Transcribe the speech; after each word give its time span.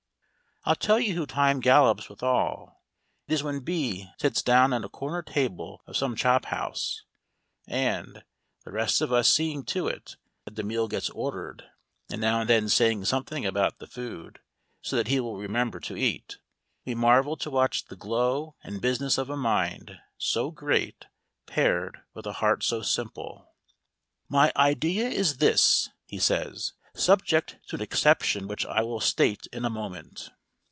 I'll 0.63 0.75
tell 0.75 0.99
you 0.99 1.15
who 1.15 1.25
Time 1.25 1.59
gallops 1.59 2.07
withal! 2.07 2.83
It 3.27 3.33
is 3.33 3.41
when 3.41 3.61
B 3.61 4.07
sits 4.19 4.43
down 4.43 4.73
at 4.73 4.85
a 4.85 4.89
corner 4.89 5.23
table 5.23 5.81
of 5.87 5.97
some 5.97 6.15
chophouse, 6.15 7.01
and 7.65 8.23
(the 8.63 8.71
rest 8.71 9.01
of 9.01 9.11
us 9.11 9.27
seeing 9.27 9.65
to 9.65 9.87
it 9.87 10.17
that 10.45 10.53
the 10.55 10.61
meal 10.61 10.87
gets 10.87 11.09
ordered, 11.09 11.63
and 12.11 12.21
now 12.21 12.41
and 12.41 12.47
then 12.47 12.69
saying 12.69 13.05
something 13.05 13.43
about 13.43 13.79
the 13.79 13.87
food 13.87 14.37
so 14.83 14.95
that 14.95 15.07
he 15.07 15.19
will 15.19 15.35
remember 15.35 15.79
to 15.79 15.97
eat) 15.97 16.37
we 16.85 16.93
marvel 16.93 17.35
to 17.37 17.49
watch 17.49 17.85
the 17.85 17.95
glow 17.95 18.55
and 18.63 18.83
business 18.83 19.17
of 19.17 19.31
a 19.31 19.35
mind 19.35 19.97
so 20.19 20.51
great 20.51 21.07
paired 21.47 22.01
with 22.13 22.27
a 22.27 22.33
heart 22.33 22.63
so 22.63 22.83
simple. 22.83 23.51
"My 24.29 24.51
idea 24.55 25.07
is 25.09 25.37
this," 25.37 25.89
he 26.05 26.19
says, 26.19 26.73
"subject 26.93 27.57
to 27.69 27.77
an 27.77 27.81
exception 27.81 28.47
which 28.47 28.63
I 28.67 28.83
will 28.83 28.99
state 29.01 29.47
in 29.51 29.65
a 29.65 29.69
moment." 29.71 30.29